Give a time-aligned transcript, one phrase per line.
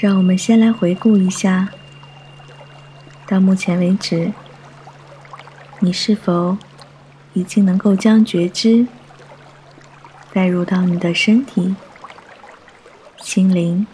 [0.00, 1.70] 让我们先来回顾一下，
[3.26, 4.32] 到目前为止，
[5.80, 6.56] 你是否
[7.32, 8.86] 已经能够将觉知
[10.32, 11.74] 带入到你的身体、
[13.16, 13.88] 心灵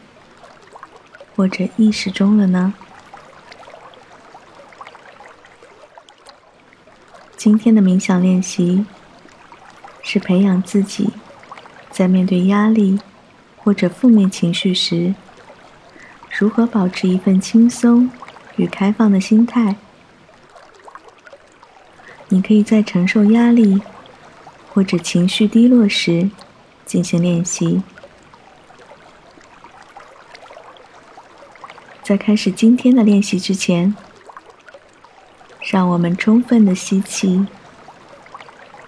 [1.34, 2.74] 或者意识中了呢？
[7.34, 8.84] 今天的冥想练习
[10.04, 11.10] 是培养自己
[11.90, 13.00] 在面对压力
[13.56, 15.14] 或者负面情绪时。
[16.38, 18.10] 如何保持一份轻松
[18.56, 19.76] 与开放的心态？
[22.28, 23.80] 你可以在承受压力
[24.68, 26.28] 或者情绪低落时
[26.84, 27.82] 进行练习。
[32.02, 33.94] 在开始今天的练习之前，
[35.60, 37.46] 让我们充分的吸气，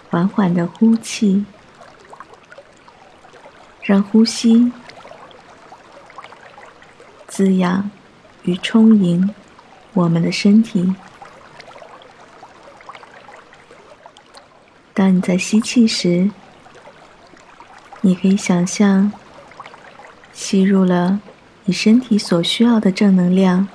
[0.09, 1.45] 缓缓的呼气，
[3.81, 4.71] 让呼吸。
[7.27, 7.91] 滋养
[8.43, 9.35] 与充盈
[9.93, 10.95] 我们的身体。
[14.91, 16.31] 当你在吸气时，
[18.01, 19.11] 你可以想象
[20.33, 21.19] 吸入了
[21.65, 23.67] 你身体所需要的正能量；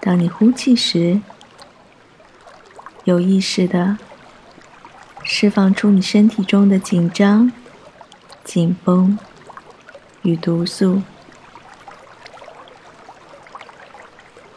[0.00, 1.20] 当你呼气时，
[3.10, 3.98] 有意识的
[5.24, 7.50] 释放出你身体中的紧张、
[8.44, 9.18] 紧绷。
[10.22, 11.00] 与毒素，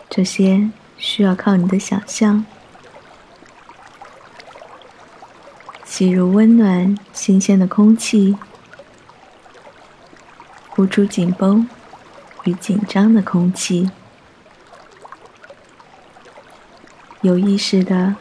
[0.10, 2.46] 这些需要靠你的想象。
[5.86, 8.38] 吸入温暖、新鲜的空气，
[10.68, 11.68] 呼出紧绷
[12.44, 13.90] 与紧张的空气。
[17.22, 18.18] 有意识的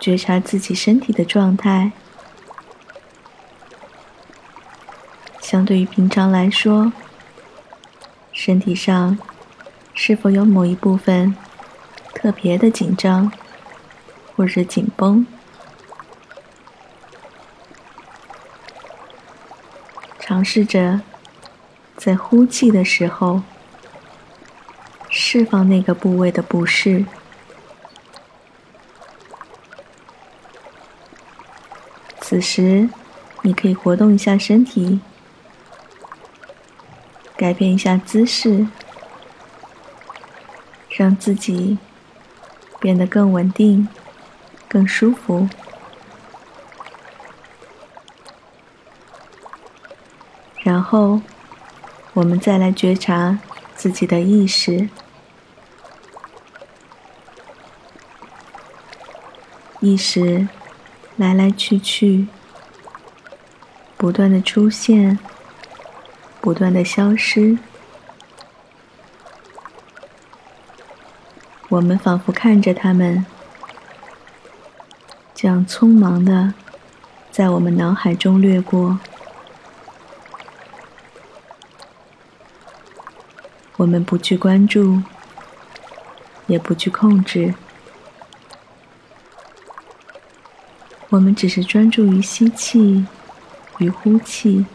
[0.00, 1.92] 觉察自己身体的状态。
[5.40, 6.92] 相对于平常来说，
[8.32, 9.18] 身体上
[9.94, 11.34] 是否有某一部分
[12.14, 13.32] 特别的紧张
[14.36, 15.26] 或者紧绷？
[20.20, 21.00] 尝试着
[21.96, 23.42] 在呼气的时候
[25.08, 27.06] 释放那个部位的不适。
[32.28, 32.90] 此时，
[33.40, 35.00] 你可以活动一下身体。
[37.38, 38.66] 改变一下姿势，
[40.90, 41.78] 让自己
[42.78, 43.88] 变得更稳定、
[44.68, 45.48] 更舒服。
[50.58, 51.22] 然后，
[52.12, 53.38] 我们再来觉察
[53.74, 54.90] 自己的意识，
[59.80, 60.46] 意识
[61.18, 62.26] 来来去去，
[63.98, 65.18] 不断的出现。
[66.40, 67.58] 不断的消失，
[71.68, 73.26] 我们仿佛看着他们，
[75.34, 76.54] 这样匆忙的
[77.30, 78.98] 在我们脑海中掠过。
[83.76, 85.02] 我们不去关注，
[86.46, 87.52] 也不去控制，
[91.10, 93.06] 我们只是专注于吸气
[93.78, 94.66] 与呼气。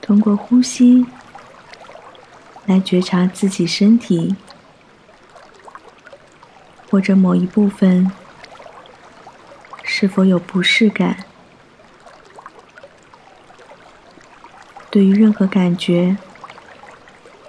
[0.00, 1.06] 通过呼吸
[2.66, 4.36] 来觉察自己身体
[6.90, 8.12] 或者某一部分
[9.82, 11.24] 是否有不适感。
[14.90, 16.18] 对于任何感觉，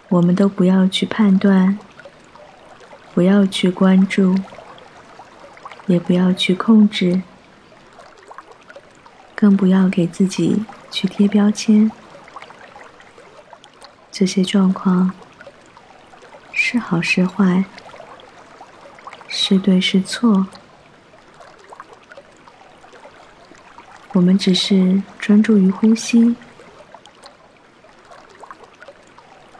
[0.09, 1.78] 我们都不要去判断，
[3.14, 4.34] 不要去关注，
[5.88, 7.22] 也不要去控制，
[9.35, 11.91] 更不要给自己去贴标签。
[14.12, 15.12] 这些状况
[16.51, 17.66] 是好是坏，
[19.28, 20.47] 是对是错，
[24.14, 26.35] 我们只是专注于呼吸，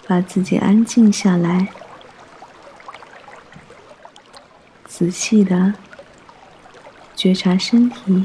[0.08, 1.68] 把自己安静下来，
[4.86, 5.74] 仔细的
[7.26, 8.24] 觉察身体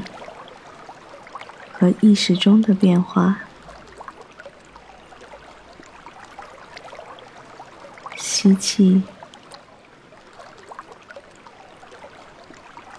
[1.73, 3.39] 和意识中的变化。
[8.15, 9.01] 吸气，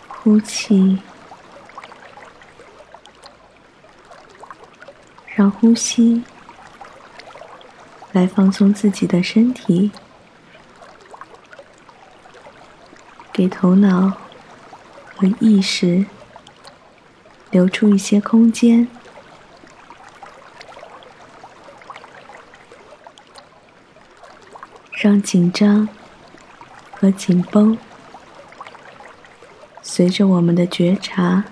[0.08, 1.00] 呼气，
[5.36, 6.24] 让呼吸
[8.10, 9.92] 来放松自己的身体，
[13.32, 14.21] 给头脑
[15.22, 16.04] 和意识
[17.52, 18.88] 留出一些空间，
[24.90, 25.88] 让紧张
[26.92, 27.78] 和紧绷
[29.80, 31.44] 随着我们的觉察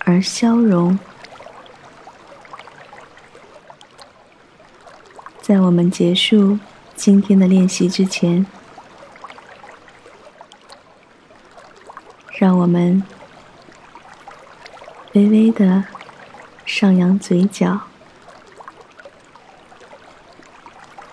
[0.00, 0.98] 而消融。
[5.40, 6.58] 在我们结束
[6.94, 8.44] 今天的练习之前，
[12.36, 13.00] 让我们
[15.12, 15.84] 微微的
[16.66, 17.82] 上扬嘴角，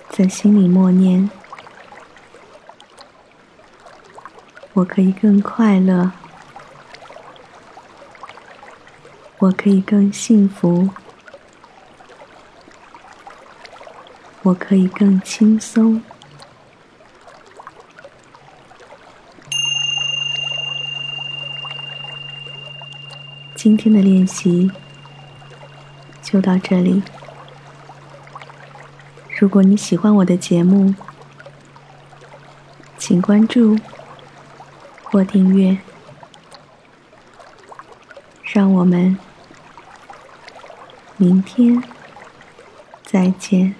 [0.10, 1.30] 在心里默念
[4.74, 6.12] ：“我可以更快乐，
[9.38, 10.90] 我可以更幸福。”
[14.44, 16.02] 我可以更轻松。
[23.64, 24.72] 今天的练习
[26.24, 27.04] 就到这里。
[29.38, 30.96] 如果你喜欢我的节目，
[32.98, 33.78] 请关注
[35.04, 35.78] 或订阅。
[38.46, 39.16] 让我们
[41.18, 41.84] 明天
[43.04, 43.76] 再见。